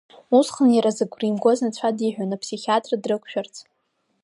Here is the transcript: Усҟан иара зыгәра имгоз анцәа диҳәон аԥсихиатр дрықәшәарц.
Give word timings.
Усҟан 0.37 0.69
иара 0.73 0.91
зыгәра 0.97 1.25
имгоз 1.27 1.59
анцәа 1.65 1.97
диҳәон 1.97 2.31
аԥсихиатр 2.35 2.91
дрықәшәарц. 3.03 3.55